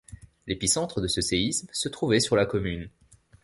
L'épicentre 0.47 0.99
de 0.99 1.05
ce 1.07 1.21
séisme 1.21 1.67
se 1.73 1.87
trouvait 1.87 2.19
sur 2.19 2.35
la 2.35 2.47
commune. 2.47 2.89